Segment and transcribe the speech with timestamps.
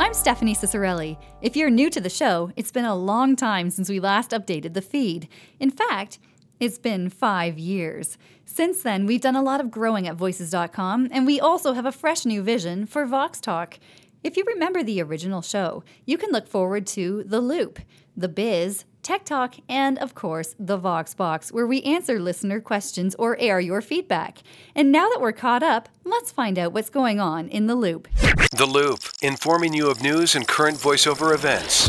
[0.00, 1.18] I'm Stephanie Ciccarelli.
[1.42, 4.74] If you're new to the show, it's been a long time since we last updated
[4.74, 5.28] the feed.
[5.58, 6.20] In fact,
[6.60, 8.16] it's been five years.
[8.44, 11.90] Since then, we've done a lot of growing at Voices.com, and we also have a
[11.90, 13.80] fresh new vision for Vox Talk.
[14.22, 17.80] If you remember the original show, you can look forward to The Loop,
[18.16, 23.14] The Biz, Tech Talk, and of course, the Vox Box, where we answer listener questions
[23.18, 24.38] or air your feedback.
[24.74, 28.08] And now that we're caught up, let's find out what's going on in The Loop.
[28.56, 31.88] The Loop, informing you of news and current voiceover events.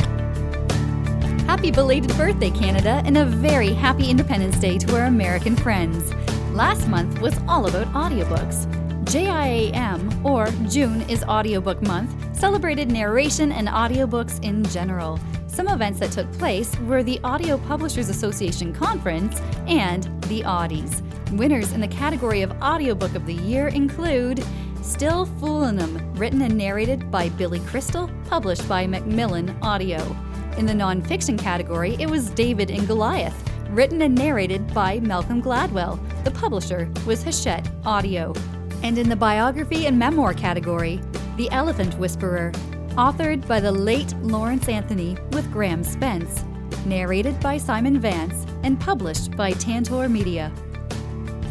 [1.46, 6.14] Happy belated birthday, Canada, and a very happy Independence Day to our American friends.
[6.52, 8.68] Last month was all about audiobooks.
[9.06, 15.20] JIAM, or June is Audiobook Month, celebrated narration and audiobooks in general.
[15.60, 21.02] Some events that took place were the Audio Publishers Association Conference and the Audies.
[21.34, 24.42] Winners in the category of Audiobook of the Year include
[24.82, 30.16] Still Foolin' 'em, written and narrated by Billy Crystal, published by Macmillan Audio.
[30.58, 33.36] In the nonfiction category, it was David and Goliath,
[33.70, 36.00] written and narrated by Malcolm Gladwell.
[36.24, 38.34] The publisher was Hachette Audio.
[38.82, 41.02] And in the biography and memoir category,
[41.36, 42.54] The Elephant Whisperer,
[43.00, 46.44] authored by the late Lawrence Anthony with Graham Spence,
[46.86, 50.52] narrated by Simon Vance, and published by Tantor Media.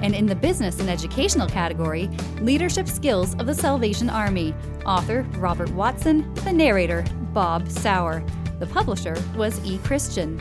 [0.03, 2.11] And in the business and educational category,
[2.43, 4.55] Leadership Skills of the Salvation Army,
[4.85, 8.23] author Robert Watson, the narrator Bob Souer.
[8.59, 9.79] The publisher was E.
[9.79, 10.37] Christian.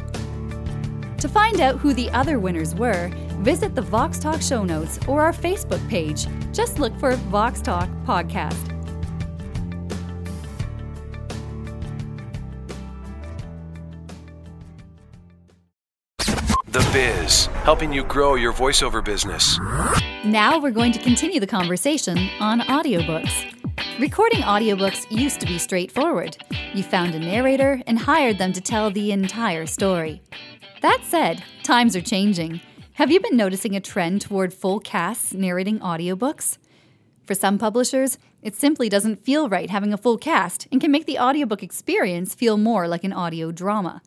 [1.19, 5.21] To find out who the other winners were, visit the Vox Talk show notes or
[5.21, 6.27] our Facebook page.
[6.51, 8.76] Just look for Vox Talk Podcast.
[16.77, 19.57] The Biz, helping you grow your voiceover business.
[20.23, 23.51] Now we're going to continue the conversation on audiobooks.
[23.99, 26.37] Recording audiobooks used to be straightforward.
[26.75, 30.21] You found a narrator and hired them to tell the entire story.
[30.83, 32.61] That said, times are changing.
[32.93, 36.59] Have you been noticing a trend toward full casts narrating audiobooks?
[37.25, 41.07] For some publishers, it simply doesn't feel right having a full cast and can make
[41.07, 44.03] the audiobook experience feel more like an audio drama.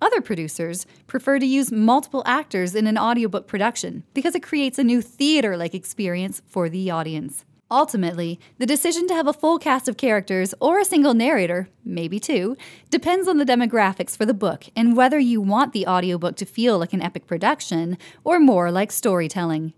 [0.00, 4.84] Other producers prefer to use multiple actors in an audiobook production because it creates a
[4.84, 7.44] new theater like experience for the audience.
[7.70, 12.18] Ultimately, the decision to have a full cast of characters or a single narrator, maybe
[12.18, 12.56] two,
[12.88, 16.78] depends on the demographics for the book and whether you want the audiobook to feel
[16.78, 19.74] like an epic production or more like storytelling.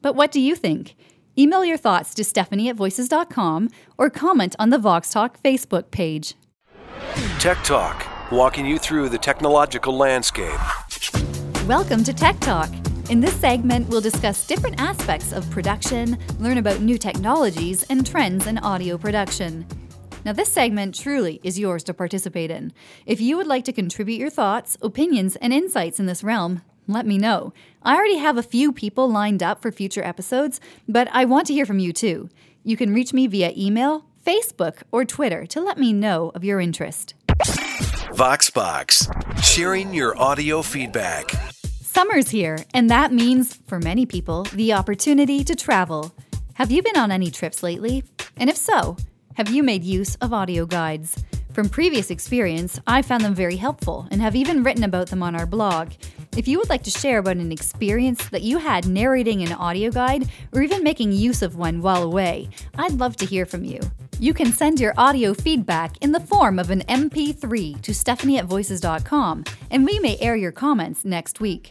[0.00, 0.96] But what do you think?
[1.38, 3.68] Email your thoughts to Stephanie at voices.com
[3.98, 6.34] or comment on the Vox Talk Facebook page.
[7.38, 10.58] Tech Talk, walking you through the technological landscape.
[11.68, 12.68] Welcome to Tech Talk.
[13.08, 18.48] In this segment, we'll discuss different aspects of production, learn about new technologies, and trends
[18.48, 19.64] in audio production.
[20.24, 22.72] Now, this segment truly is yours to participate in.
[23.06, 27.06] If you would like to contribute your thoughts, opinions, and insights in this realm, let
[27.06, 27.52] me know.
[27.84, 31.52] I already have a few people lined up for future episodes, but I want to
[31.52, 32.28] hear from you too.
[32.64, 36.58] You can reach me via email, Facebook, or Twitter to let me know of your
[36.60, 37.14] interest.
[38.16, 41.30] VoxBox, sharing your audio feedback.
[41.82, 46.14] Summer's here, and that means, for many people, the opportunity to travel.
[46.54, 48.04] Have you been on any trips lately?
[48.38, 48.96] And if so,
[49.34, 51.22] have you made use of audio guides?
[51.52, 55.36] From previous experience, I found them very helpful and have even written about them on
[55.36, 55.92] our blog.
[56.38, 59.90] If you would like to share about an experience that you had narrating an audio
[59.90, 63.80] guide or even making use of one while away, I'd love to hear from you.
[64.18, 68.46] You can send your audio feedback in the form of an MP3 to Stephanie at
[68.46, 71.70] voices.com, and we may air your comments next week.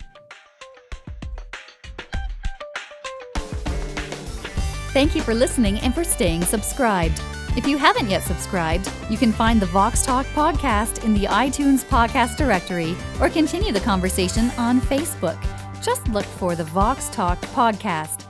[4.93, 7.19] Thank you for listening and for staying subscribed.
[7.57, 11.83] If you haven't yet subscribed, you can find the Vox Talk podcast in the iTunes
[11.83, 15.41] podcast directory or continue the conversation on Facebook.
[15.81, 18.25] Just look for the Vox Talk podcast.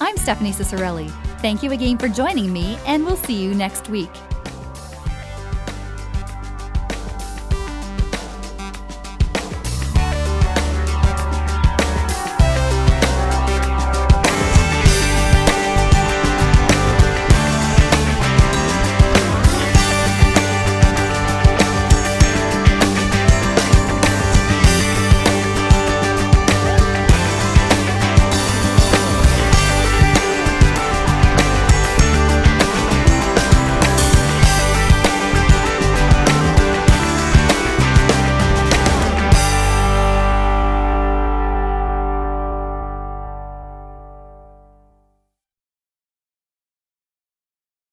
[0.00, 1.25] I'm Stephanie Ciccarelli.
[1.38, 4.10] Thank you again for joining me, and we'll see you next week.